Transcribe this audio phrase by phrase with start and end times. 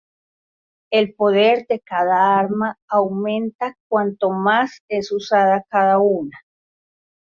[0.89, 6.39] El poder de cada arma aumenta cuanto más es usada cada una.